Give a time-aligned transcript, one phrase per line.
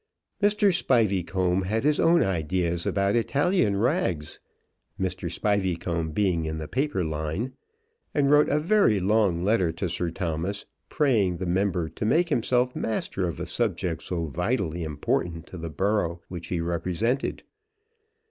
[0.41, 0.73] Mr.
[0.73, 4.39] Spiveycomb had his own ideas about Italian rags,
[4.99, 5.29] Mr.
[5.29, 7.53] Spiveycomb being in the paper line,
[8.11, 12.75] and wrote a very long letter to Sir Thomas, praying the member to make himself
[12.75, 17.43] master of a subject so vitally important to the borough which he represented.